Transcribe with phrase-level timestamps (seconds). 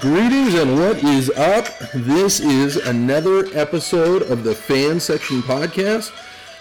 [0.00, 1.66] Greetings and what is up?
[1.92, 6.12] This is another episode of the Fan Section Podcast.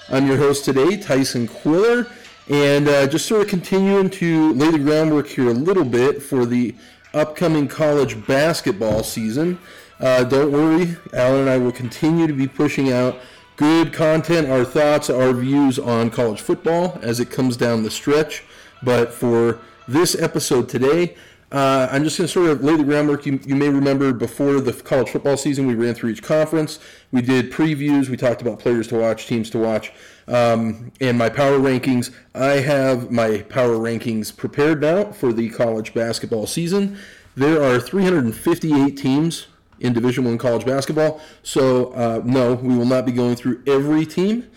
[0.10, 2.07] I'm your host today, Tyson Quiller,
[2.50, 6.47] and uh, just sort of continuing to lay the groundwork here a little bit for
[6.47, 6.73] the
[7.14, 9.60] upcoming college basketball season.
[10.00, 13.19] Uh, don't worry, Alan and I will continue to be pushing out
[13.56, 18.43] good content, our thoughts, our views on college football as it comes down the stretch.
[18.82, 21.15] But for this episode today,
[21.51, 23.25] uh, I'm just going to sort of lay the groundwork.
[23.25, 26.79] You, you may remember before the college football season, we ran through each conference.
[27.11, 28.10] We did previews.
[28.10, 29.93] We talked about players to watch, teams to watch,
[30.28, 32.14] um, and my power rankings.
[32.36, 36.97] I have my power rankings prepared now for the college basketball season.
[37.36, 39.48] There are 358 teams
[39.80, 41.22] in Division One college basketball.
[41.44, 44.50] So uh, no, we will not be going through every team,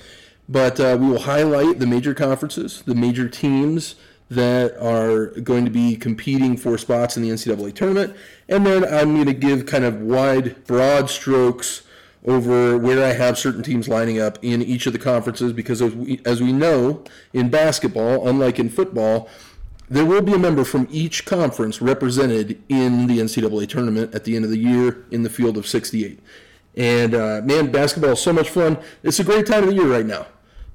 [0.48, 3.94] but uh, we will highlight the major conferences, the major teams
[4.30, 8.16] that are going to be competing for spots in the NCAA tournament.
[8.48, 11.82] And then I'm going to give kind of wide, broad strokes
[12.24, 15.94] over where I have certain teams lining up in each of the conferences because, as
[15.94, 19.28] we, as we know in basketball, unlike in football,
[19.88, 24.36] there will be a member from each conference represented in the NCAA tournament at the
[24.36, 26.20] end of the year in the field of 68.
[26.76, 28.78] And uh, man, basketball is so much fun.
[29.02, 30.26] It's a great time of the year right now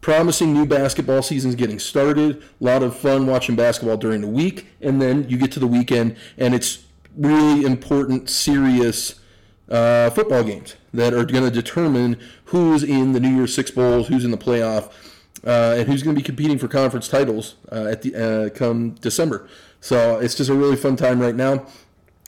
[0.06, 2.39] promising new basketball seasons getting started.
[2.61, 5.66] A lot of fun watching basketball during the week, and then you get to the
[5.66, 6.86] weekend, and it's
[7.17, 9.20] really important, serious
[9.67, 14.08] uh, football games that are going to determine who's in the New Year's Six Bowls,
[14.08, 14.92] who's in the playoff,
[15.44, 18.92] uh, and who's going to be competing for conference titles uh, at the uh, come
[19.02, 19.50] December.
[19.81, 21.66] So it's just a really fun time right now.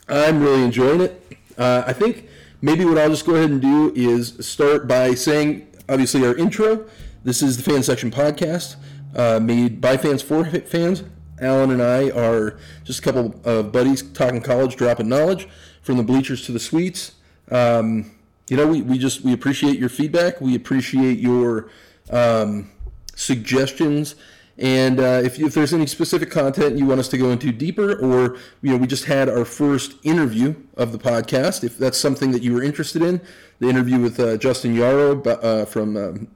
[0.08, 1.22] I'm really enjoying it.
[1.56, 2.28] Uh, I think
[2.60, 6.84] maybe what I'll just go ahead and do is start by saying, obviously, our intro
[7.24, 8.76] this is the Fan Section Podcast,
[9.16, 11.02] uh, made by fans for fans.
[11.40, 15.48] Alan and I are just a couple of buddies talking college, dropping knowledge
[15.82, 17.12] from the bleachers to the suites.
[17.50, 18.12] Um,
[18.48, 20.40] you know, we, we just we appreciate your feedback.
[20.40, 21.70] We appreciate your
[22.10, 22.70] um,
[23.14, 24.14] suggestions.
[24.56, 27.94] And uh, if, if there's any specific content you want us to go into deeper,
[27.94, 31.62] or you know, we just had our first interview of the podcast.
[31.62, 33.20] If that's something that you were interested in,
[33.60, 36.28] the interview with uh, Justin Yarrow uh, from um,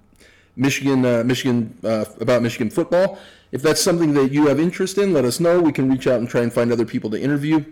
[0.57, 3.19] Michigan, uh, Michigan uh, about Michigan football.
[3.53, 5.61] If that's something that you have interest in, let us know.
[5.61, 7.65] We can reach out and try and find other people to interview.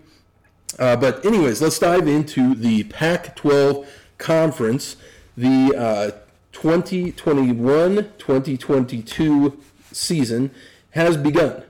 [0.79, 3.85] Uh, but anyways, let's dive into the Pac-12
[4.17, 4.95] conference,
[5.35, 6.15] the
[6.53, 9.55] 2021-2022 uh,
[9.91, 10.49] season
[10.91, 11.63] has begun.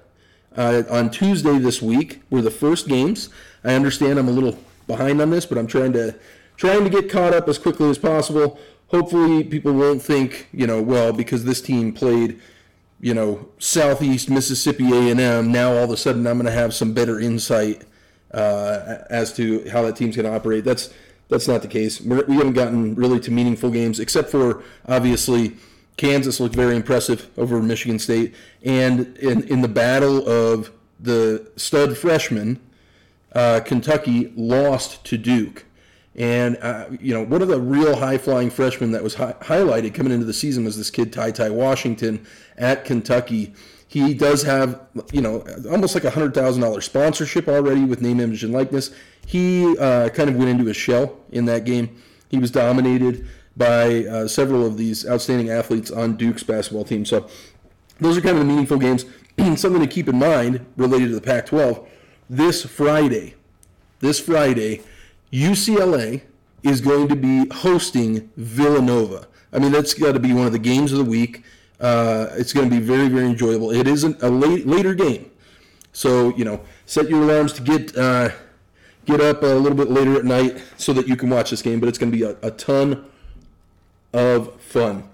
[0.55, 3.29] Uh, on Tuesday this week were the first games.
[3.63, 6.13] I understand I'm a little behind on this, but I'm trying to
[6.61, 8.57] trying to get caught up as quickly as possible
[8.91, 12.39] hopefully people won't think, you know, well, because this team played,
[12.99, 16.93] you know, Southeast Mississippi A&M, now all of a sudden I'm going to have some
[16.93, 17.83] better insight
[18.31, 20.63] uh, as to how that team's going to operate.
[20.63, 20.93] That's
[21.29, 22.01] that's not the case.
[22.01, 25.55] We're, we have not gotten really to meaningful games, except for obviously
[25.95, 31.97] Kansas looked very impressive over Michigan State, and in in the battle of the stud
[31.97, 32.59] freshman,
[33.33, 35.63] uh, Kentucky lost to Duke.
[36.15, 39.93] And uh, you know, one of the real high flying freshmen that was hi- highlighted
[39.93, 42.25] coming into the season was this kid Ty Ty Washington
[42.57, 43.53] at Kentucky.
[43.87, 44.79] He does have,
[45.11, 48.91] you know, almost like a hundred thousand dollar sponsorship already with name, image, and likeness.
[49.25, 52.01] He uh, kind of went into his shell in that game.
[52.29, 57.05] He was dominated by uh, several of these outstanding athletes on Duke's basketball team.
[57.05, 57.27] So
[57.99, 59.05] those are kind of the meaningful games.
[59.37, 61.85] Something to keep in mind related to the Pac-12.
[62.29, 63.35] This Friday,
[63.99, 64.81] this Friday
[65.31, 66.21] UCLA
[66.63, 69.27] is going to be hosting Villanova.
[69.53, 71.43] I mean, that's got to be one of the games of the week.
[71.79, 73.71] Uh, it's going to be very, very enjoyable.
[73.71, 75.31] It isn't a late, later game,
[75.93, 78.29] so you know, set your alarms to get uh,
[79.05, 81.79] get up a little bit later at night so that you can watch this game.
[81.79, 83.05] But it's going to be a, a ton
[84.13, 85.09] of fun.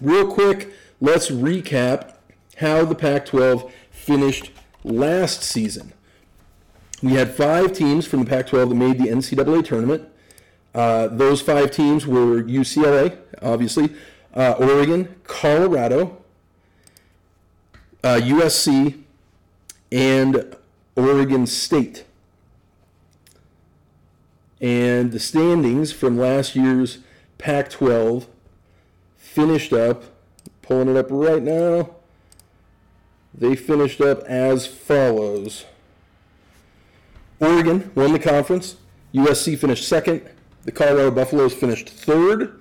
[0.00, 2.14] Real quick, let's recap
[2.56, 4.50] how the Pac-12 finished
[4.82, 5.92] last season.
[7.02, 10.06] We had five teams from the Pac 12 that made the NCAA tournament.
[10.74, 13.90] Uh, those five teams were UCLA, obviously,
[14.34, 16.18] uh, Oregon, Colorado,
[18.04, 19.02] uh, USC,
[19.90, 20.56] and
[20.94, 22.04] Oregon State.
[24.60, 26.98] And the standings from last year's
[27.38, 28.26] Pac 12
[29.16, 30.04] finished up,
[30.60, 31.94] pulling it up right now,
[33.32, 35.64] they finished up as follows.
[37.40, 38.76] Oregon won the conference.
[39.14, 40.22] USC finished second.
[40.64, 42.60] The Colorado Buffaloes finished third.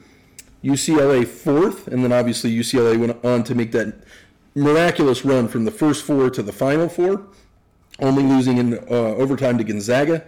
[0.64, 3.96] UCLA fourth, and then obviously UCLA went on to make that
[4.56, 7.28] miraculous run from the first four to the final four,
[8.00, 10.26] only losing in uh, overtime to Gonzaga.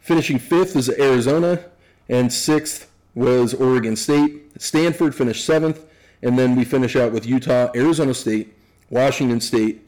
[0.00, 1.64] Finishing fifth is Arizona,
[2.08, 4.60] and sixth was Oregon State.
[4.60, 5.84] Stanford finished seventh,
[6.22, 8.54] and then we finish out with Utah, Arizona State,
[8.88, 9.86] Washington State,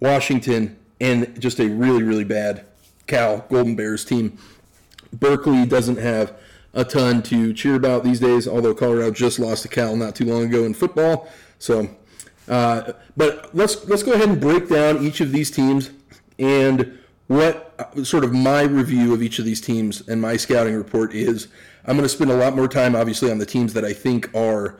[0.00, 2.64] Washington, and just a really, really bad
[3.10, 4.38] Cal Golden Bears team.
[5.12, 6.32] Berkeley doesn't have
[6.72, 10.24] a ton to cheer about these days, although Colorado just lost to Cal not too
[10.24, 11.28] long ago in football.
[11.58, 11.90] So,
[12.48, 15.90] uh, but let's let's go ahead and break down each of these teams
[16.38, 20.74] and what uh, sort of my review of each of these teams and my scouting
[20.74, 21.48] report is.
[21.86, 24.32] I'm going to spend a lot more time, obviously, on the teams that I think
[24.34, 24.78] are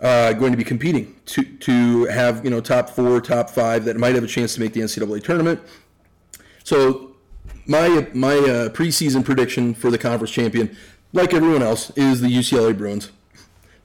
[0.00, 3.96] uh, going to be competing to to have you know top four, top five that
[3.96, 5.60] might have a chance to make the NCAA tournament.
[6.62, 7.13] So
[7.66, 10.76] my my uh, preseason prediction for the conference champion,
[11.12, 13.10] like everyone else, is the UCLA Bruins.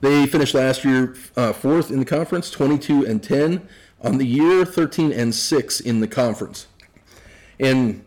[0.01, 3.67] They finished last year uh, fourth in the conference, 22 and 10
[4.01, 6.67] on the year, 13 and six in the conference.
[7.59, 8.03] And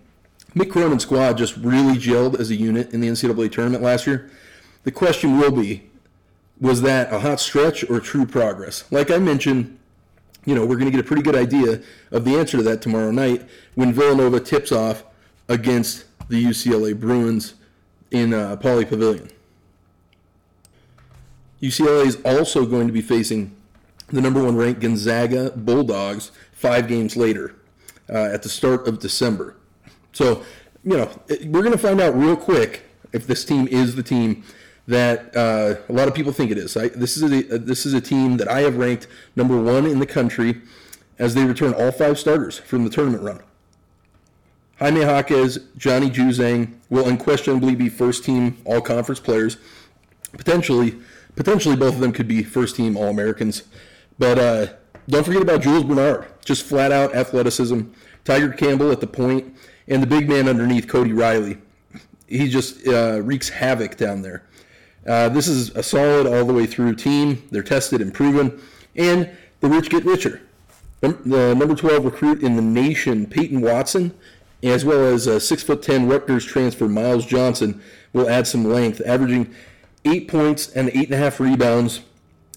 [0.55, 4.31] Mick Cronin's squad just really gelled as a unit in the NCAA tournament last year.
[4.85, 5.91] The question will be,
[6.61, 8.85] was that a hot stretch or true progress?
[8.91, 9.79] Like I mentioned,
[10.45, 12.81] you know, we're going to get a pretty good idea of the answer to that
[12.81, 15.05] tomorrow night when Villanova tips off
[15.49, 17.55] against the UCLA Bruins
[18.11, 19.31] in uh, Pauley Pavilion.
[21.61, 23.55] UCLA is also going to be facing
[24.09, 27.55] the number one ranked Gonzaga Bulldogs five games later
[28.09, 29.57] uh, at the start of December.
[30.13, 30.43] So,
[30.85, 31.11] you know,
[31.47, 34.45] we're going to find out real quick if this team is the team
[34.87, 36.77] that uh, a lot of people think it is.
[36.77, 39.07] I, this is a this is a team that I have ranked
[39.37, 40.61] number one in the country
[41.19, 43.41] as they return all five starters from the tournament run.
[44.83, 49.57] Jaime Jaquez, Johnny Juzang will unquestionably be first team all conference players.
[50.33, 50.99] Potentially,
[51.37, 53.63] potentially both of them could be first team All Americans.
[54.19, 54.67] But uh,
[55.09, 57.83] don't forget about Jules Bernard, just flat out athleticism.
[58.25, 59.57] Tiger Campbell at the point,
[59.87, 61.59] and the big man underneath, Cody Riley.
[62.27, 64.43] He just uh, wreaks havoc down there.
[65.07, 67.47] Uh, this is a solid all the way through team.
[67.53, 68.61] They're tested and proven,
[68.97, 69.31] and
[69.61, 70.43] the rich get richer.
[71.03, 74.13] The number 12 recruit in the nation, Peyton Watson,
[74.63, 77.83] as well as a six foot ten Rutgers transfer Myles Johnson
[78.13, 79.55] will add some length, averaging
[80.05, 82.03] eight points and eight and a half rebounds,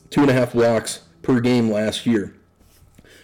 [0.09, 2.35] two and a half blocks per game last year.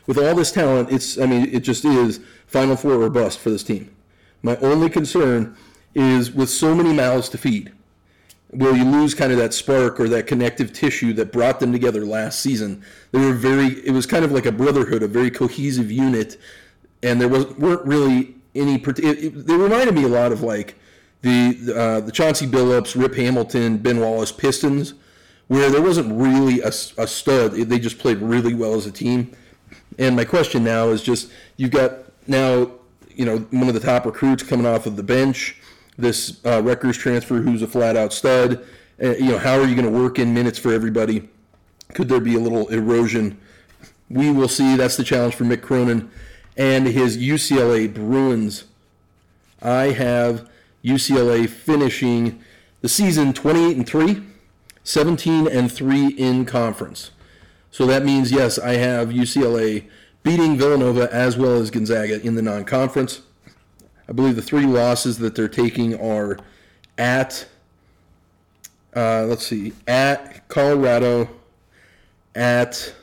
[0.08, 3.50] With all this talent, it's I mean it just is Final Four or bust for
[3.50, 3.96] this team.
[4.42, 5.56] My only concern
[5.94, 7.72] is with so many mouths to feed,
[8.52, 12.06] will you lose kind of that spark or that connective tissue that brought them together
[12.06, 12.84] last season?
[13.12, 16.38] They were very it was kind of like a brotherhood, a very cohesive unit,
[17.04, 18.76] and there was weren't really any.
[18.76, 20.76] It, it, they reminded me a lot of like
[21.22, 24.94] the uh, the Chauncey Billups, Rip Hamilton, Ben Wallace Pistons,
[25.48, 27.54] where there wasn't really a, a stud.
[27.54, 29.32] They just played really well as a team.
[30.00, 32.72] And my question now is just you've got now
[33.10, 35.58] you know one of the top recruits coming off of the bench,
[35.98, 38.66] this uh, Rutgers transfer who's a flat out stud.
[39.02, 41.30] Uh, you know how are you going to work in minutes for everybody?
[41.94, 43.38] Could there be a little erosion?
[44.10, 44.76] We will see.
[44.76, 46.10] That's the challenge for Mick Cronin
[46.58, 48.66] and his UCLA Bruins.
[49.62, 50.50] I have
[50.84, 52.42] UCLA finishing
[52.82, 54.24] the season 28 and 3,
[54.84, 57.12] 17 and 3 in conference.
[57.70, 59.86] So that means yes, I have UCLA
[60.24, 63.22] beating Villanova as well as Gonzaga in the non-conference.
[64.10, 66.38] I believe the three losses that they're taking are
[66.98, 67.48] at
[68.96, 71.30] uh, let's see, at Colorado,
[72.36, 72.94] at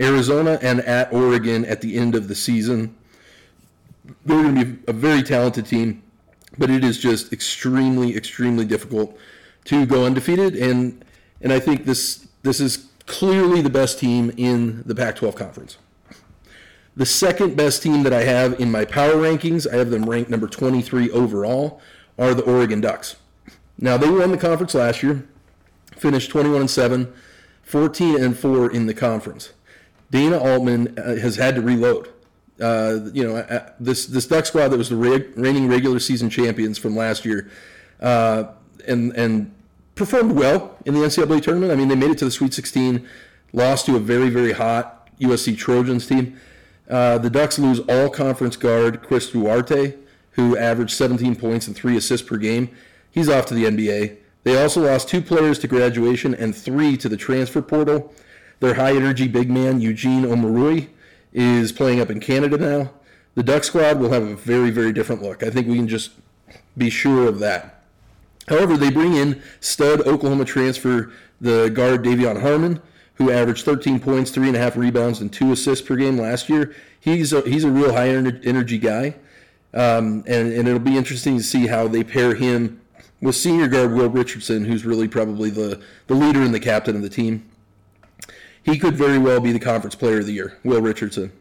[0.00, 2.96] Arizona and at Oregon at the end of the season.
[4.24, 6.02] They're going to be a very talented team,
[6.58, 9.16] but it is just extremely, extremely difficult
[9.66, 10.56] to go undefeated.
[10.56, 11.04] And
[11.40, 15.78] and I think this this is clearly the best team in the Pac-12 conference.
[16.96, 20.30] The second best team that I have in my power rankings, I have them ranked
[20.30, 21.80] number 23 overall,
[22.18, 23.16] are the Oregon Ducks.
[23.78, 25.26] Now they won the conference last year,
[25.96, 27.12] finished 21 and 7,
[27.64, 29.52] 14 and 4 in the conference.
[30.10, 32.08] Dana Altman uh, has had to reload.
[32.60, 36.78] Uh, you know, uh, this this Duck squad that was the reigning regular season champions
[36.78, 37.50] from last year,
[38.00, 38.44] uh,
[38.86, 39.52] and and
[39.96, 41.72] performed well in the NCAA tournament.
[41.72, 43.08] I mean, they made it to the Sweet 16,
[43.52, 46.38] lost to a very very hot USC Trojans team.
[46.88, 49.94] Uh, the Ducks lose all conference guard Chris Duarte,
[50.32, 52.68] who averaged 17 points and three assists per game.
[53.10, 54.18] He's off to the NBA.
[54.42, 58.12] They also lost two players to graduation and three to the transfer portal.
[58.64, 60.88] Their high energy big man, Eugene Omoruyi,
[61.34, 62.92] is playing up in Canada now.
[63.34, 65.42] The Duck squad will have a very, very different look.
[65.42, 66.12] I think we can just
[66.74, 67.82] be sure of that.
[68.48, 72.80] However, they bring in stud Oklahoma transfer, the guard De'Vion Harmon,
[73.16, 76.48] who averaged 13 points, three and a half rebounds, and two assists per game last
[76.48, 76.74] year.
[76.98, 79.16] He's a, he's a real high energy guy.
[79.74, 82.80] Um, and, and it'll be interesting to see how they pair him
[83.20, 87.02] with senior guard Will Richardson, who's really probably the, the leader and the captain of
[87.02, 87.50] the team.
[88.64, 91.32] He could very well be the conference player of the year, Will Richardson.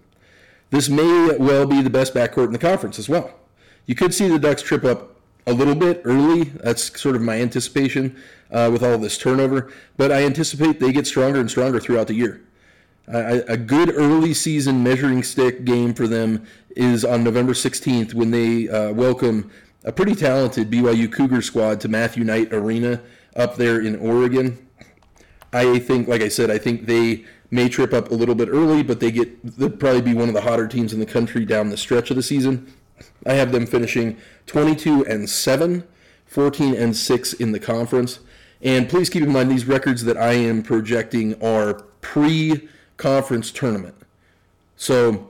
[0.72, 3.34] This may well be the best backcourt in the conference as well.
[3.86, 5.16] You could see the Ducks trip up
[5.48, 6.44] a little bit early.
[6.44, 8.16] That's sort of my anticipation
[8.52, 9.72] uh, with all this turnover.
[9.98, 12.42] But I anticipate they get stronger and stronger throughout the year.
[13.08, 18.70] A good early season measuring stick game for them is on November 16th when they
[18.70, 19.52] uh, welcome
[19.84, 23.02] a pretty talented BYU Cougar squad to Matthew Knight Arena
[23.36, 24.66] up there in Oregon.
[25.54, 28.82] I think, like I said, I think they may trip up a little bit early,
[28.82, 31.70] but they get they'll probably be one of the hotter teams in the country down
[31.70, 32.74] the stretch of the season.
[33.26, 34.18] I have them finishing
[34.48, 35.84] 22 and 7,
[36.26, 38.20] 14 and 6 in the conference.
[38.62, 43.96] And please keep in mind these records that I am projecting are pre-conference tournament.
[44.76, 45.30] So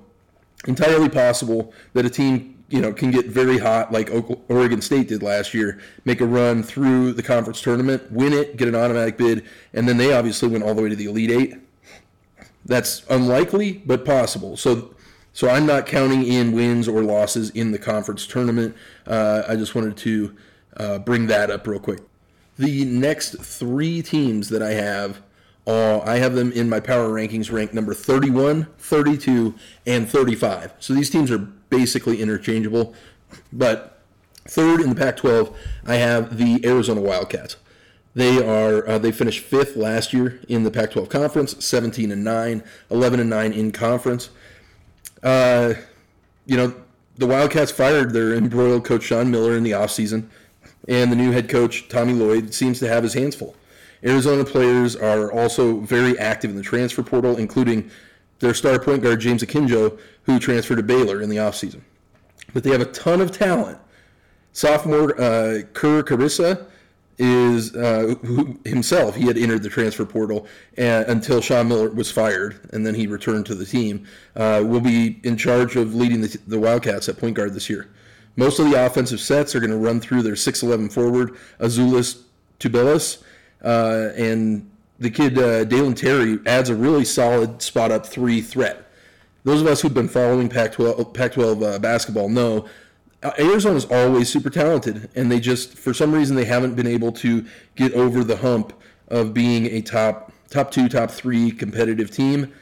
[0.68, 4.10] entirely possible that a team, you know, can get very hot like
[4.50, 8.68] Oregon State did last year, make a run through the conference tournament, win it, get
[8.68, 11.56] an automatic bid, and then they obviously went all the way to the Elite 8
[12.66, 14.58] that's unlikely, but possible.
[14.58, 14.94] So,
[15.34, 18.76] so I'm not counting in wins or losses in the conference tournament.
[19.06, 20.36] Uh, I just wanted to
[20.78, 22.00] uh, bring that up real quick.
[22.58, 25.22] The next three teams that I have,
[25.66, 29.56] uh, I have them in my power rankings ranked number 31, 32,
[29.86, 30.74] and 35.
[30.80, 32.94] So these teams are basically interchangeable.
[33.52, 34.02] But
[34.46, 37.56] third in the Pac 12, I have the Arizona Wildcats.
[38.16, 42.64] They are uh, they finished fifth last year in the Pac-12 conference, 17 and nine,
[42.92, 44.30] 11 and nine in conference.
[45.24, 45.74] Uh,
[46.46, 46.76] you know,
[47.18, 50.28] the Wildcats fired their embroiled coach Sean Miller in the offseason,
[50.88, 53.56] and the new head coach Tommy Lloyd seems to have his hands full.
[54.06, 57.90] Arizona players are also very active in the transfer portal, including
[58.40, 61.82] their star point guard James Akinjo, who transferred to Baylor in the offseason.
[62.54, 63.80] But they have a ton of talent.
[64.52, 66.68] Sophomore uh, Kerr Kriisa
[67.18, 72.12] is uh, who himself he had entered the transfer portal and, until Sean Miller was
[72.12, 74.06] fired, and then he returned to the team.
[74.36, 77.90] Uh, will be in charge of leading the, the, Wildcats at point guard this year.
[78.36, 82.24] Most of the offensive sets are going to run through their 6'11 forward Azuolas
[82.60, 83.24] Tubelis,
[83.64, 88.88] uh, and the kid uh, Dalen Terry adds a really solid spot up three threat.
[89.44, 92.66] Those of us who've been following Pac-12, Pac-12 uh, basketball know
[93.24, 96.88] uh, Arizona is always super talented, and they just for some reason they haven't been
[96.88, 98.74] able to get over the hump
[99.08, 102.54] of being a top top two, top three competitive team.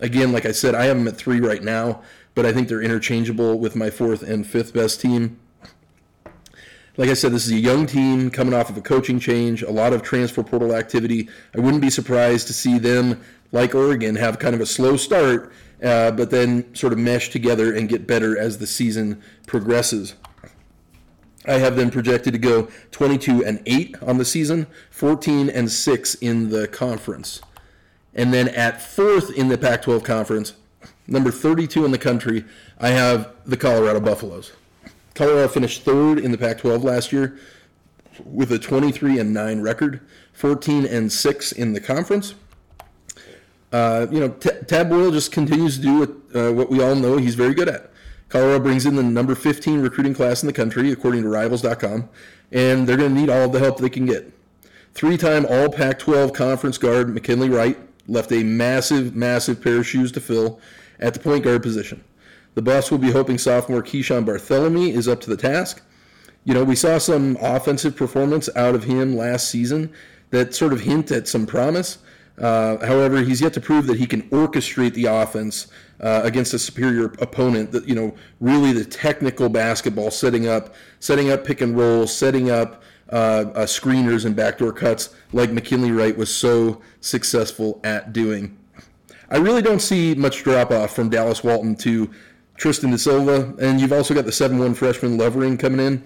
[0.00, 2.02] Again, like I said, I have them at three right now,
[2.34, 5.38] but I think they're interchangeable with my fourth and fifth best team.
[6.96, 9.70] Like I said, this is a young team coming off of a coaching change, a
[9.70, 11.28] lot of transfer portal activity.
[11.54, 13.22] I wouldn't be surprised to see them,
[13.52, 17.74] like Oregon, have kind of a slow start uh, but then sort of mesh together
[17.74, 20.14] and get better as the season progresses.
[21.46, 26.14] I have them projected to go 22 and 8 on the season, 14 and 6
[26.16, 27.40] in the conference.
[28.14, 30.54] And then at fourth in the Pac 12 conference,
[31.06, 32.44] number 32 in the country,
[32.80, 34.52] I have the Colorado Buffaloes.
[35.16, 37.38] Colorado finished third in the Pac 12 last year
[38.24, 40.00] with a 23 and 9 record,
[40.34, 42.34] 14 and 6 in the conference.
[43.72, 46.94] Uh, you know, T- Tad Boyle just continues to do what, uh, what we all
[46.94, 47.90] know he's very good at.
[48.28, 52.08] Colorado brings in the number 15 recruiting class in the country, according to Rivals.com,
[52.52, 54.32] and they're going to need all the help they can get.
[54.92, 59.86] Three time All Pac 12 conference guard McKinley Wright left a massive, massive pair of
[59.86, 60.60] shoes to fill
[61.00, 62.04] at the point guard position.
[62.56, 65.82] The Buffs will be hoping sophomore Keeshawn Barthelemy is up to the task.
[66.44, 69.92] You know, we saw some offensive performance out of him last season
[70.30, 71.98] that sort of hint at some promise.
[72.38, 75.66] Uh, however, he's yet to prove that he can orchestrate the offense
[76.00, 77.72] uh, against a superior opponent.
[77.72, 82.50] That you know, really the technical basketball, setting up, setting up pick and roll, setting
[82.50, 88.56] up uh, uh screeners and backdoor cuts, like McKinley Wright was so successful at doing.
[89.28, 92.10] I really don't see much drop off from Dallas Walton to
[92.56, 96.04] Tristan da Silva, and you've also got the seven-one freshman Lovering coming in.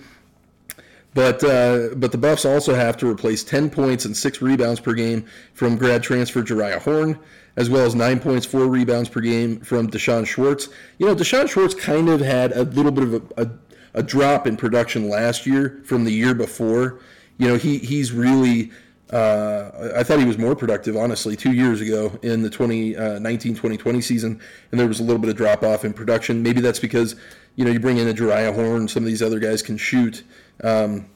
[1.13, 4.93] But uh, but the Buffs also have to replace 10 points and six rebounds per
[4.93, 7.19] game from grad transfer Jeriah Horn,
[7.57, 10.69] as well as nine points, four rebounds per game from D'Shawn Schwartz.
[10.99, 13.51] You know, D'Shawn Schwartz kind of had a little bit of a, a,
[13.95, 17.01] a drop in production last year from the year before.
[17.39, 18.71] You know, he he's really.
[19.13, 23.55] Uh, I thought he was more productive, honestly, two years ago in the 2019 uh,
[23.55, 24.41] 2020 season,
[24.71, 26.43] and there was a little bit of drop off in production.
[26.43, 27.17] Maybe that's because,
[27.57, 30.23] you know, you bring in a Jeriah Horn, some of these other guys can shoot.
[30.63, 31.07] Um,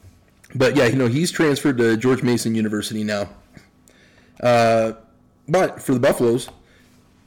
[0.53, 3.29] but yeah, you know, he's transferred to George Mason University now.
[4.41, 4.93] Uh,
[5.47, 6.49] but for the Buffaloes,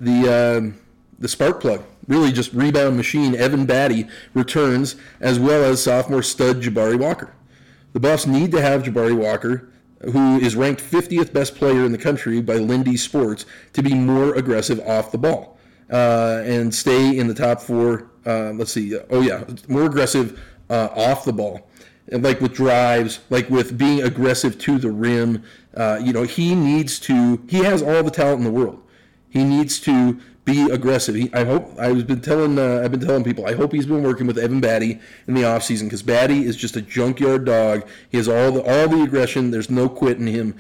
[0.01, 0.79] the um,
[1.19, 6.63] the spark plug really just rebound machine Evan Battey returns, as well as sophomore stud
[6.63, 7.35] Jabari Walker.
[7.93, 9.69] The Buffs need to have Jabari Walker,
[10.01, 14.35] who is ranked 50th best player in the country by Lindy Sports, to be more
[14.35, 15.59] aggressive off the ball
[15.91, 18.11] uh, and stay in the top four.
[18.27, 18.99] Uh, let's see.
[19.11, 20.41] Oh yeah, more aggressive
[20.71, 21.69] uh, off the ball,
[22.09, 25.43] and like with drives, like with being aggressive to the rim.
[25.75, 27.43] Uh, you know, he needs to.
[27.49, 28.83] He has all the talent in the world.
[29.29, 31.15] He needs to be aggressive.
[31.15, 34.03] He, I hope I've been telling uh, I've been telling people I hope he's been
[34.03, 37.87] working with Evan Battey in the offseason because Battey is just a junkyard dog.
[38.09, 39.51] He has all the all the aggression.
[39.51, 40.57] There's no quitting him.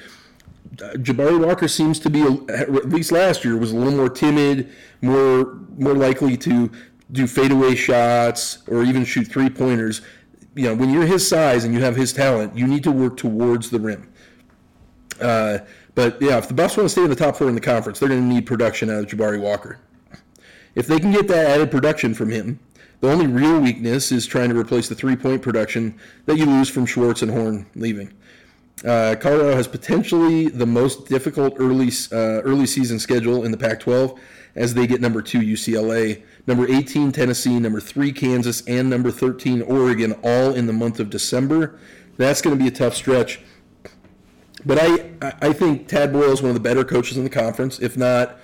[0.82, 4.70] Uh, Jabari Walker seems to be at least last year was a little more timid,
[5.00, 6.70] more more likely to
[7.10, 10.02] do fadeaway shots or even shoot three pointers.
[10.54, 13.16] You know, when you're his size and you have his talent, you need to work
[13.16, 14.12] towards the rim.
[15.20, 15.58] Uh,
[15.98, 17.98] but yeah, if the Buffs want to stay in the top four in the conference,
[17.98, 19.80] they're going to need production out of Jabari Walker.
[20.76, 22.60] If they can get that added production from him,
[23.00, 26.86] the only real weakness is trying to replace the three-point production that you lose from
[26.86, 28.12] Schwartz and Horn leaving.
[28.84, 34.16] Uh, Colorado has potentially the most difficult early uh, early season schedule in the Pac-12
[34.54, 39.62] as they get number two UCLA, number 18 Tennessee, number three Kansas, and number 13
[39.62, 41.76] Oregon, all in the month of December.
[42.18, 43.40] That's going to be a tough stretch.
[44.66, 47.78] But I, I think Tad Boyle is one of the better coaches in the conference.
[47.78, 48.38] If not,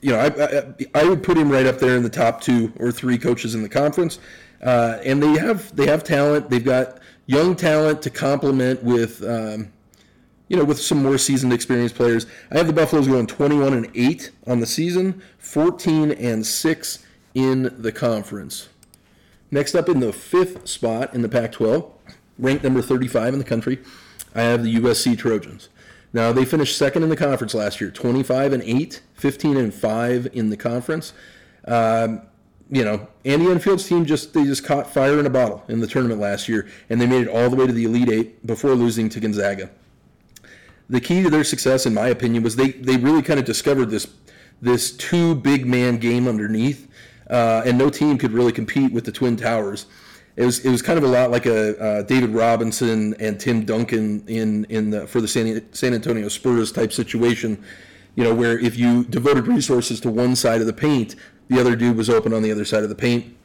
[0.00, 2.72] you know, I, I, I would put him right up there in the top two
[2.78, 4.20] or three coaches in the conference.
[4.62, 6.50] Uh, and they have they have talent.
[6.50, 9.70] They've got young talent to complement with, um,
[10.48, 12.26] you know, with some more seasoned, experienced players.
[12.50, 17.74] I have the Buffaloes going 21 and eight on the season, 14 and six in
[17.78, 18.68] the conference.
[19.50, 21.90] Next up in the fifth spot in the Pac-12,
[22.38, 23.78] ranked number 35 in the country,
[24.38, 25.68] I have the USC Trojans.
[26.12, 30.28] Now they finished second in the conference last year, 25 and 8, 15 and 5
[30.32, 31.12] in the conference.
[31.64, 32.22] Um,
[32.70, 35.88] you know, Andy Enfield's team just they just caught fire in a bottle in the
[35.88, 38.74] tournament last year, and they made it all the way to the Elite Eight before
[38.74, 39.70] losing to Gonzaga.
[40.88, 43.90] The key to their success, in my opinion, was they they really kind of discovered
[43.90, 44.06] this
[44.62, 46.88] this two big man game underneath,
[47.28, 49.86] uh, and no team could really compete with the Twin Towers
[50.38, 53.64] it was it was kind of a lot like a uh, David Robinson and Tim
[53.64, 57.62] Duncan in in the, for the San, San Antonio Spurs type situation,
[58.14, 61.16] you know, where if you devoted resources to one side of the paint,
[61.48, 63.36] the other dude was open on the other side of the paint.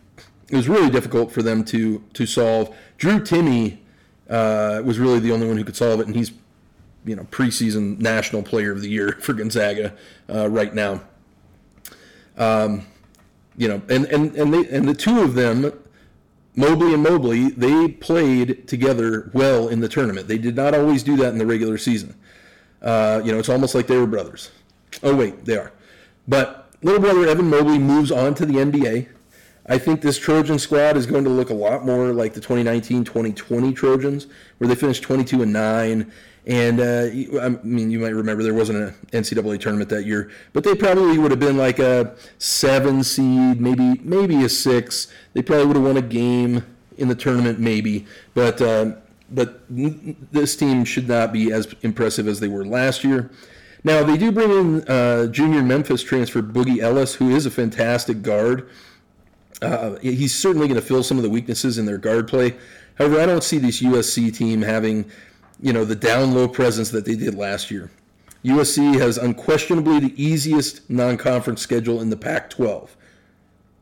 [0.52, 2.76] It was really difficult for them to to solve.
[3.00, 3.80] Drew Timme
[4.30, 6.32] uh, was really the only one who could solve it, and he's
[7.06, 9.96] you know preseason national player of the year for Gonzaga
[10.32, 11.02] uh, right now.
[12.38, 12.86] Um,
[13.58, 15.74] you know, and and and they and the two of them
[16.56, 20.28] Mobley and Mobley, they played together well in the tournament.
[20.28, 22.16] They did not always do that in the regular season.
[22.82, 24.52] Uh, you know, it's almost like they were brothers.
[25.02, 25.72] Oh, wait, they are.
[26.28, 29.08] But little brother Evan Mobley moves on to the NBA.
[29.66, 33.76] I think this Trojan squad is going to look a lot more like the 2019-2020
[33.76, 36.12] Trojans, where they finished 22 and 9
[36.46, 40.64] and uh, I mean, you might remember there wasn't an NCAA tournament that year, but
[40.64, 45.08] they probably would have been like a seven seed, maybe maybe a six.
[45.34, 46.66] They probably would have won a game
[46.98, 48.06] in the tournament, maybe.
[48.34, 48.96] But uh,
[49.32, 53.32] but this team should not be as impressive as they were last year.
[53.86, 58.22] Now they do bring in uh, junior Memphis transfer Boogie Ellis, who is a fantastic
[58.22, 58.70] guard.
[59.62, 62.56] Uh, he's certainly going to fill some of the weaknesses in their guard play.
[62.96, 65.10] However, I don't see this USC team having
[65.63, 67.89] you know, the down low presence that they did last year.
[68.43, 72.89] USC has unquestionably the easiest non-conference schedule in the Pac-12.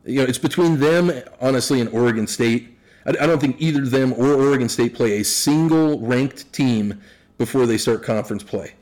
[0.04, 2.78] You know, it's between them, honestly, and Oregon State.
[3.04, 7.02] I, I don't think either them or Oregon State play a single ranked team
[7.36, 8.74] before they start conference play.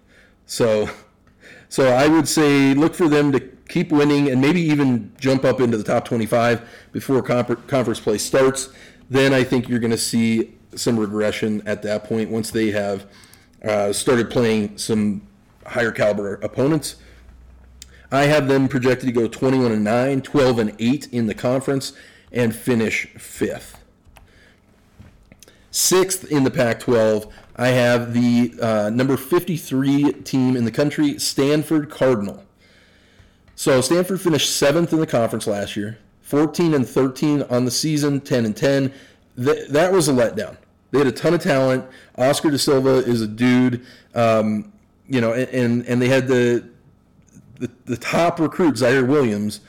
[0.45, 0.91] So,
[1.71, 5.61] so I would say look for them to keep winning and maybe even jump up
[5.61, 8.69] into the top 25 before conference play starts.
[9.09, 13.07] Then I think you're going to see some regression at that point once they have
[13.65, 15.23] uh, started playing some
[15.67, 16.97] higher caliber opponents.
[18.13, 21.93] I have them projected to go 21 and 9, 12 and 8 in the conference,
[22.33, 23.79] and finish fifth.
[25.71, 31.19] Sixth in the Pac 12, I have the uh, number 53 team in the country,
[31.19, 32.45] Stanford Cardinal.
[33.55, 38.21] So Stanford finished seventh in the conference last year, 14 and 13 on the season,
[38.21, 38.93] 10 and 10
[39.37, 40.57] th- that was a letdown.
[40.91, 41.85] They had a ton of talent.
[42.17, 44.73] Oscar da Silva is a dude, um,
[45.09, 46.69] you know, and and they had the
[47.59, 49.61] the, the top recruit Ziaire Williams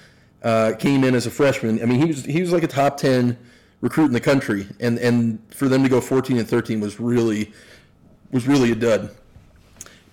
[0.44, 1.82] uh, came in as a freshman.
[1.82, 3.38] I mean, he was he was like a top ten
[3.82, 7.52] recruit in the country, and and for them to go 14 and 13 was really
[8.32, 9.16] was really a dud.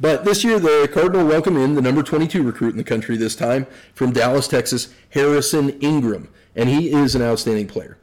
[0.00, 3.34] But this year, the Cardinal welcome in the number 22 recruit in the country this
[3.34, 6.28] time from Dallas, Texas, Harrison Ingram.
[6.54, 7.98] And he is an outstanding player.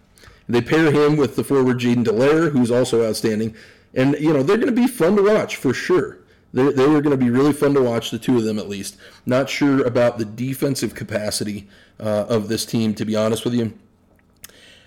[0.48, 3.56] They pair him with the forward Jaiden Delaire, who's also outstanding.
[3.94, 6.20] And, you know, they're going to be fun to watch for sure.
[6.54, 8.70] They're, they are going to be really fun to watch, the two of them at
[8.70, 8.98] least.
[9.26, 11.68] Not sure about the defensive capacity
[12.00, 13.74] uh, of this team, to be honest with you.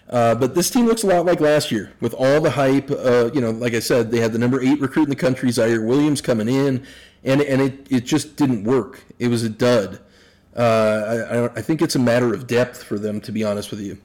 [0.09, 2.91] Uh, but this team looks a lot like last year with all the hype.
[2.91, 5.51] Uh, you know, like I said, they had the number eight recruit in the country,
[5.51, 6.87] Ziaire Williams, coming in,
[7.25, 9.05] and and it, it just didn't work.
[9.19, 10.01] It was a dud.
[10.57, 13.81] Uh, I, I think it's a matter of depth for them, to be honest with
[13.81, 13.99] you.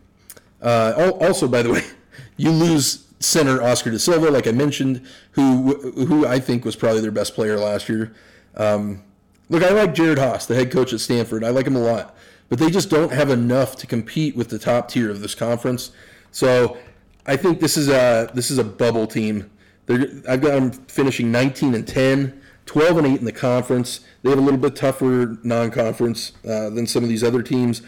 [0.63, 1.83] Uh, also, by the way,
[2.37, 5.73] you lose center Oscar da Silva, like I mentioned, who
[6.05, 8.15] who I think was probably their best player last year.
[8.55, 9.03] Um,
[9.49, 11.43] look, I like Jerod Haase, the head coach at Stanford.
[11.43, 12.15] I like him a lot
[12.53, 15.89] but they just don't have enough to compete with the top tier of this conference.
[16.31, 16.77] So
[17.25, 19.49] I think this is a this is a bubble team.
[19.87, 24.01] They're, I've got them finishing 19 and 10, 12 and 8 in the conference.
[24.21, 27.81] They have a little bit tougher non-conference uh, than some of these other teams.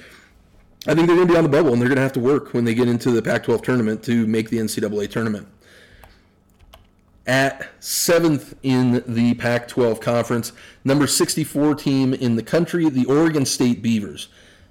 [0.88, 2.20] I think they're going to be on the bubble, and they're going to have to
[2.20, 5.48] work when they get into the Pac-12 tournament to make the NCAA tournament.
[7.26, 10.52] At seventh in the Pac-12 conference,
[10.84, 14.28] number 64 team in the country, the Oregon State Beavers.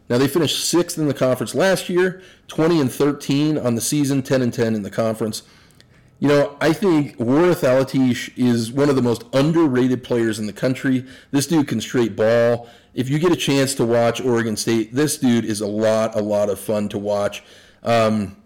[0.09, 4.22] Now they finished sixth in the conference last year, 20 and 13 on the season,
[4.22, 5.42] 10 and 10 in the conference.
[6.25, 10.55] You know, I think Warith Alatishe is one of the most underrated players in the
[10.55, 11.05] country.
[11.33, 12.67] This dude can straight ball.
[12.95, 16.23] If you get a chance to watch Oregon State, this dude is a lot, a
[16.23, 17.45] lot of fun to watch.
[17.83, 18.39] Um,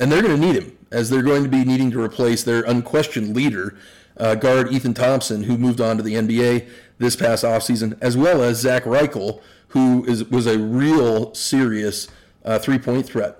[0.00, 2.62] and they're going to need him as they're going to be needing to replace their
[2.62, 3.78] unquestioned leader,
[4.16, 8.42] uh, guard Ethan Thompson, who moved on to the NBA this past offseason, as well
[8.42, 12.08] as Zach Reichle, who is was a real serious
[12.44, 13.38] uh, three point threat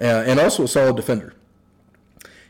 [0.00, 1.34] uh, and also a solid defender.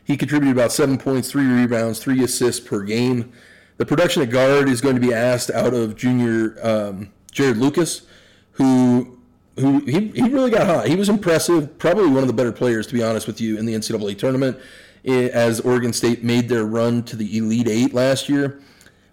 [0.03, 3.31] He contributed about seven points, three rebounds, three assists per game.
[3.77, 8.03] The production at guard is going to be asked out of junior um, Jarod Lucas,
[8.51, 9.19] who
[9.59, 10.87] who he, he really got hot.
[10.87, 13.65] He was impressive, probably one of the better players, to be honest with you, in
[13.65, 14.57] the NCAA tournament
[15.05, 18.61] eh, as Oregon State made their run to the Elite Eight last year.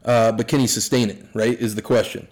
[0.05, 2.27] Uh, but can he sustain it, right, is the question.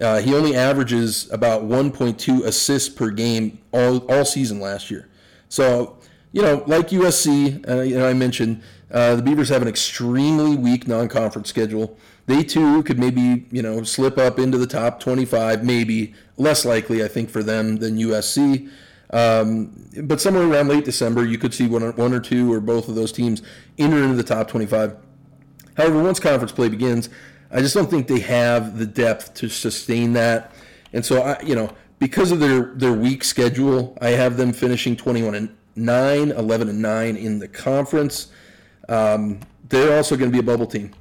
[0.00, 5.08] Uh, he only averages about 1.2 assists per game all, all season last year.
[5.48, 5.98] So,
[6.34, 10.56] you know, like USC, uh, you know, I mentioned, uh, the Beavers have an extremely
[10.56, 11.96] weak non-conference schedule.
[12.26, 17.04] They too could maybe, you know, slip up into the top 25, maybe less likely,
[17.04, 18.68] I think, for them than USC.
[19.10, 22.60] Um, but somewhere around late December, you could see one or, one or two or
[22.60, 23.40] both of those teams
[23.78, 24.96] enter into the top 25.
[25.76, 27.10] However, once conference play begins,
[27.52, 30.52] I just don't think they have the depth to sustain that.
[30.92, 31.70] And so I, you know,
[32.00, 36.82] because of their their weak schedule, I have them finishing 21 and 9, 11 and
[36.82, 38.28] 9 in the conference.
[38.88, 40.92] Um, they're also going to be a bubble team,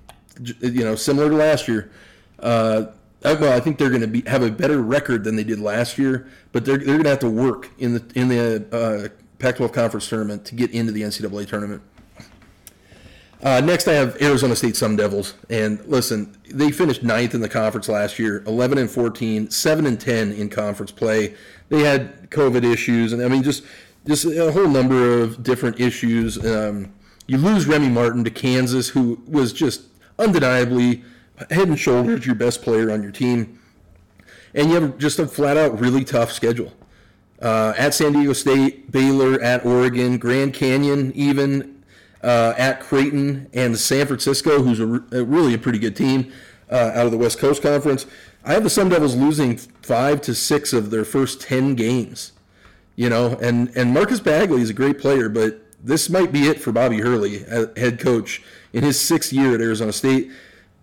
[0.61, 1.91] you know, similar to last year.
[2.39, 2.85] Uh,
[3.23, 5.97] well, I think they're going to be have a better record than they did last
[5.97, 9.09] year, but they're, they're going to have to work in the in the uh,
[9.39, 11.81] Pac-12 conference tournament to get into the NCAA tournament.
[13.41, 17.49] Uh, next, I have Arizona State Sun Devils, and listen, they finished ninth in the
[17.49, 21.35] conference last year, 11 and 14, 7 and 10 in conference play.
[21.67, 23.63] They had COVID issues, and I mean, just
[24.05, 26.43] just a whole number of different issues.
[26.43, 26.93] Um,
[27.27, 29.83] you lose Remy Martin to Kansas, who was just
[30.19, 31.03] undeniably
[31.49, 33.59] head and shoulders your best player on your team,
[34.53, 36.73] and you have just a flat out really tough schedule.
[37.41, 41.83] Uh, at San Diego State, Baylor, at Oregon, Grand Canyon, even
[42.23, 46.31] uh, at Creighton and San Francisco, who's a, a really a pretty good team
[46.71, 48.05] uh, out of the West Coast Conference.
[48.45, 52.32] I have the Sun Devils losing five to six of their first ten games.
[52.95, 56.61] You know, and and Marcus Bagley is a great player, but this might be it
[56.61, 57.39] for Bobby Hurley,
[57.75, 60.31] head coach, in his sixth year at Arizona State.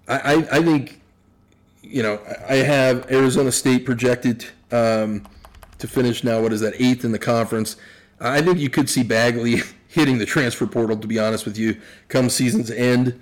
[0.07, 1.01] I, I, I think,
[1.83, 5.27] you know, I have Arizona State projected um,
[5.79, 6.43] to finish now.
[6.43, 6.75] What is that?
[6.79, 7.77] Eighth in the conference.
[8.21, 11.81] I think you could see Bagley hitting the transfer portal, to be honest with you,
[12.09, 13.19] come season's end.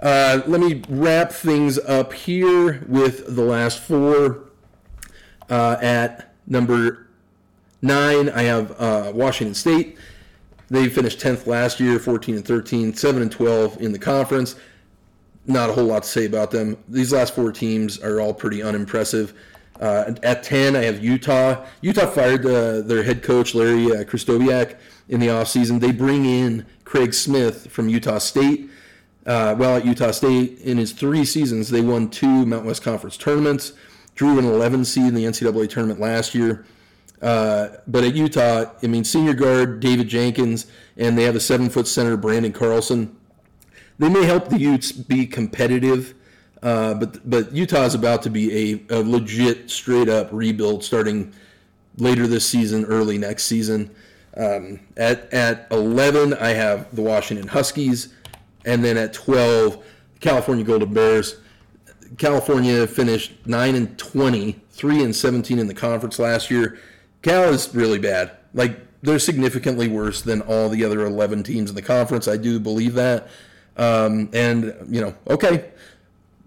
[0.00, 4.46] Uh, let me wrap things up here with the last four.
[5.50, 7.08] Uh, at number
[7.82, 9.98] nine, I have uh, Washington State.
[10.68, 14.54] They finished 10th last year, 14 and 13, 7 and 12 in the conference.
[15.46, 16.76] Not a whole lot to say about them.
[16.88, 19.34] These last four teams are all pretty unimpressive.
[19.80, 21.64] Uh, at 10, I have Utah.
[21.80, 24.04] Utah fired uh, their head coach, Larry uh,
[25.08, 25.80] in the offseason.
[25.80, 28.70] They bring in Craig Smith from Utah State.
[29.26, 33.16] Uh, well, at Utah State, in his three seasons, they won two Mountain West Conference
[33.16, 33.72] tournaments,
[34.14, 36.64] drew an 11 seed in the NCAA tournament last year.
[37.20, 41.68] Uh, but at Utah, I mean, senior guard David Jenkins, and they have a seven
[41.68, 43.16] foot center, Brandon Carlson.
[43.98, 46.14] They may help the Utes be competitive
[46.62, 51.32] Uh, but but is about to be a, a legit, straight up rebuild starting
[51.96, 53.90] later this season, early next season.
[54.36, 58.14] Um, at at 11, I have the Washington Huskies,
[58.64, 59.82] and then at 12,
[60.20, 61.36] California Golden Bears.
[62.18, 66.78] California finished 9 and 20, 3 and 17 in the conference last year.
[67.22, 68.32] Cal is really bad.
[68.54, 72.28] Like they're significantly worse than all the other 11 teams in the conference.
[72.28, 73.28] I do believe that.
[73.76, 75.70] Um, and you know, okay,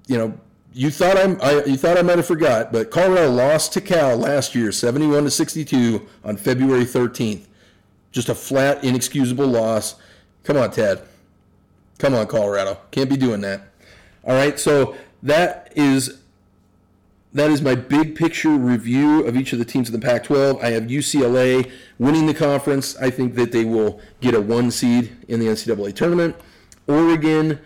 [0.08, 0.38] you know,
[0.74, 4.18] you thought I'm, I, you thought I might have forgot, but Colorado lost to Cal
[4.18, 7.46] last year, 71 to 62 on February 13th.
[8.12, 9.96] Just a flat, inexcusable loss.
[10.44, 11.02] Come on, Ted.
[12.00, 12.80] Come on, Colorado.
[12.92, 13.62] Can't be doing that.
[14.24, 16.23] All right, so that is
[17.34, 20.64] that is my big picture review of each of the teams in the Pac 12.
[20.64, 22.96] I have UCLA winning the conference.
[22.98, 26.36] I think that they will get a one seed in the NCAA tournament.
[26.88, 27.60] Oregon,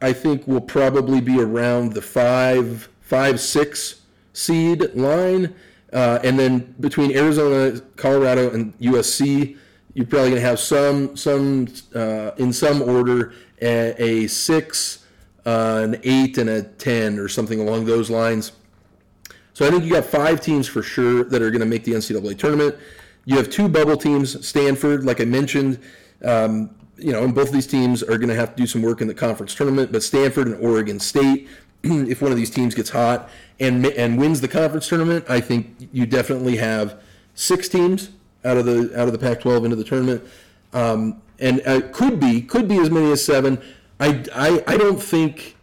[0.00, 4.00] I think, will probably be around the five, five, six
[4.32, 5.54] seed line.
[5.92, 9.58] Uh, and then between Arizona, Colorado, and USC,
[9.92, 15.03] you're probably going to have some, some uh, in some order, a, a six,
[15.46, 18.52] uh, an eight and a 10 or something along those lines.
[19.52, 21.92] So I think you got five teams for sure that are going to make the
[21.92, 22.76] NCAA tournament.
[23.24, 25.78] You have two bubble teams, Stanford, like I mentioned.
[26.22, 28.82] Um, you know, and both of these teams are going to have to do some
[28.82, 29.92] work in the conference tournament.
[29.92, 31.48] But Stanford and Oregon State,
[31.82, 33.30] if one of these teams gets hot
[33.60, 37.00] and and wins the conference tournament, I think you definitely have
[37.34, 38.10] six teams
[38.44, 40.24] out of the out of the Pac-12 into the tournament,
[40.72, 43.60] um, and uh, could be could be as many as seven.
[44.04, 45.56] I, I, I don't think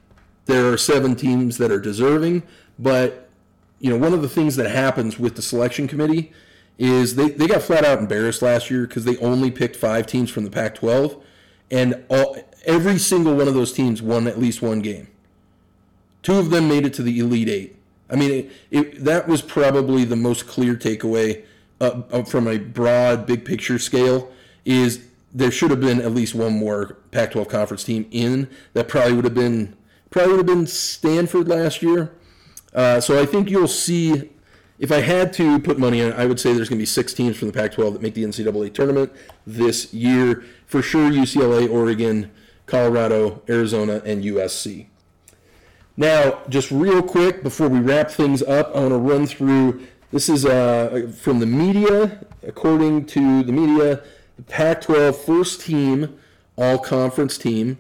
[0.48, 2.42] there are seven teams that are deserving,
[2.80, 3.30] but
[3.80, 6.32] you know one of the things that happens with the selection committee
[6.80, 10.32] is they, they got flat out embarrassed last year because they only picked five teams
[10.32, 11.22] from the Pac-12,
[11.70, 15.08] and all, every single one of those teams won at least one game.
[16.24, 17.76] Two of them made it to the Elite Eight.
[18.10, 21.44] I mean, it, it, that was probably the most clear takeaway
[21.80, 24.32] uh, uh, from a broad, big picture scale.
[24.66, 28.50] Is there should have been at least one more Pac-12 conference team in.
[28.74, 29.76] That probably would have been
[30.10, 32.12] probably would have been Stanford last year.
[32.74, 34.30] Uh, so I think you'll see.
[34.78, 37.14] If I had to put money on, I would say there's going to be six
[37.14, 39.12] teams from the Pac-12 that make the NCAA tournament
[39.46, 40.44] this year.
[40.66, 42.32] For sure, UCLA, Oregon,
[42.66, 44.88] Colorado, Arizona, and USC.
[45.98, 49.86] Now, just real quick before we wrap things up, I want to run through.
[50.12, 52.26] This is uh, from the media.
[52.44, 54.02] According to the media,
[54.48, 56.18] Pac 12 first team,
[56.56, 57.78] all conference team.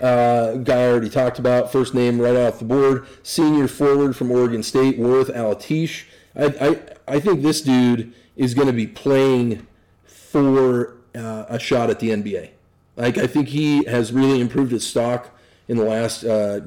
[0.00, 3.06] Uh, guy I already talked about, first name right off the board.
[3.22, 6.04] Senior forward from Oregon State, Warith Alatishe.
[6.34, 9.66] I, I, I think this dude is going to be playing
[10.04, 12.50] for uh, a shot at the NBA.
[12.96, 15.30] Like I think he has really improved his stock
[15.68, 16.60] in the last uh,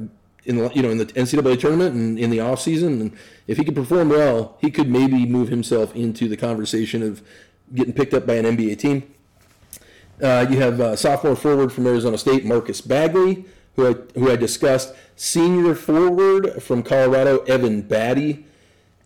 [0.46, 3.02] in the, you know in the NCAA tournament and in the offseason.
[3.02, 7.22] And if he could perform well, he could maybe move himself into the conversation of
[7.74, 9.04] getting picked up by an NBA team.
[10.22, 14.36] Uh, you have uh, sophomore forward from Arizona State, Marcus Bagley, who I, who I
[14.36, 14.94] discussed.
[15.16, 18.44] Senior forward from Colorado, Evan Battey.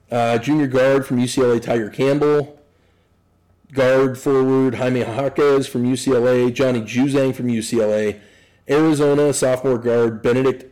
[0.10, 2.60] Uh, junior guard from UCLA, Tiger Campbell.
[3.74, 6.54] Guard forward, Jaime Jaquez from UCLA.
[6.54, 8.19] Johnny Juzang from UCLA.
[8.69, 10.65] Arizona sophomore guard, Bennedict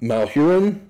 [0.00, 0.88] Mathurin.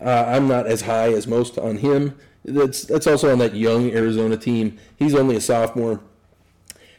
[0.00, 3.90] Uh, I'm not as high as most on him that's that's also on that young
[3.90, 4.78] Arizona team.
[4.96, 6.00] He's only a sophomore.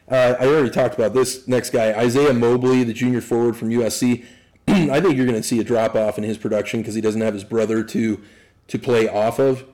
[0.10, 4.26] Uh, I already talked about this next guy, Isaiah Mobley, the junior forward from USC.
[4.68, 7.22] I think you're going to see a drop off in his production because he doesn't
[7.22, 8.22] have his brother to
[8.68, 9.66] to play off of.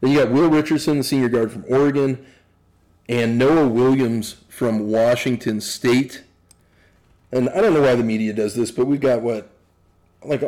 [0.00, 2.26] Then you got Will Richardson, the senior guard from Oregon,
[3.08, 6.24] and Noah Williams from Washington State.
[7.32, 9.50] And I don't know why the media does this, but we've got what,
[10.24, 10.42] like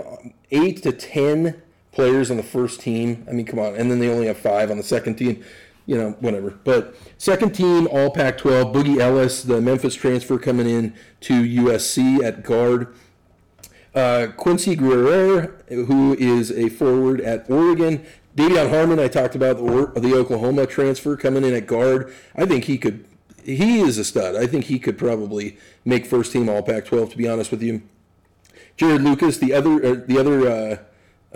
[0.51, 1.63] eight to ten
[1.97, 3.27] players on the first team.
[3.27, 3.75] I mean, come on.
[3.75, 5.43] And then they only have five on the second team.
[5.87, 6.51] You know, whatever.
[6.51, 8.75] But second team, all Pac 12.
[8.75, 12.95] Boogie Ellis, the Memphis transfer, coming in to USC at guard.
[13.95, 18.05] Uh, Quincy Guerrier, who is a forward at Oregon.
[18.37, 22.13] De'Vion Harmon, I talked about the, Oklahoma transfer coming in at guard.
[22.35, 23.07] I think he could,
[23.43, 24.37] he is a stud.
[24.37, 25.57] I think he could probably
[25.87, 27.13] make first team All Pac-12.
[27.13, 27.81] To be honest with you,
[28.77, 30.87] Jarod Lucas, the other, uh, the other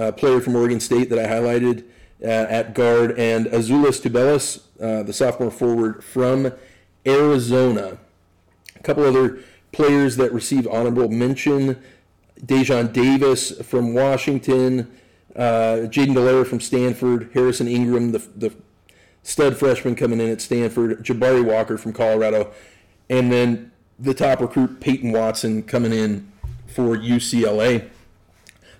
[0.01, 1.85] uh, player from Oregon State that I highlighted
[2.23, 6.53] uh, at guard, and Azuolas Tubelis, uh, the sophomore forward from
[7.07, 7.99] Arizona.
[8.77, 9.41] A couple other
[9.73, 11.83] players that received honorable mention
[12.41, 14.91] Daejon Davis from Washington,
[15.37, 18.55] uh, Jayden de from Stanford, Harrison Ingram, the, the
[19.23, 22.53] stud freshman coming in at Stanford, Jabari Walker from Colorado,
[23.11, 26.33] and then the top recruit Peyton Watson coming in
[26.67, 27.91] for UCLA.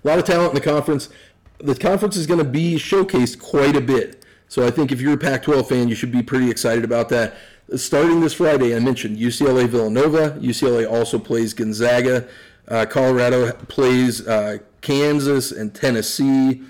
[0.03, 1.09] A lot of talent in the conference.
[1.59, 4.25] The conference is going to be showcased quite a bit.
[4.47, 7.09] So I think if you're a Pac 12 fan, you should be pretty excited about
[7.09, 7.35] that.
[7.75, 10.31] Starting this Friday, I mentioned UCLA Villanova.
[10.41, 12.27] UCLA also plays Gonzaga.
[12.67, 16.63] Uh, Colorado plays uh, Kansas and Tennessee.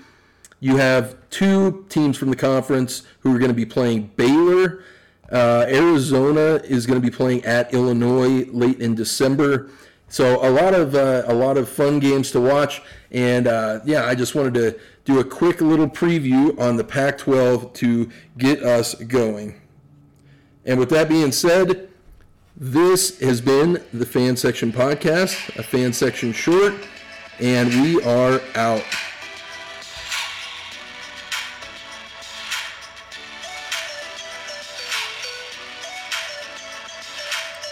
[0.60, 4.84] You have two teams from the conference who are going to be playing Baylor.
[5.32, 9.70] Uh, Arizona is going to be playing at Illinois late in December.
[10.12, 14.04] So a lot of uh, a lot of fun games to watch, and uh, yeah,
[14.04, 18.94] I just wanted to do a quick little preview on the Pac-12 to get us
[18.94, 19.58] going.
[20.66, 21.88] And with that being said,
[22.54, 26.74] this has been the Fan Section Podcast, a Fan Section short,
[27.40, 28.84] and we are out.